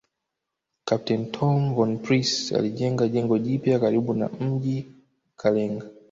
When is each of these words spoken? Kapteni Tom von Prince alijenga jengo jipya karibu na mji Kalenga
Kapteni 0.85 1.27
Tom 1.35 1.73
von 1.79 1.91
Prince 2.05 2.55
alijenga 2.57 3.07
jengo 3.07 3.37
jipya 3.39 3.79
karibu 3.79 4.13
na 4.13 4.29
mji 4.29 4.91
Kalenga 5.37 5.89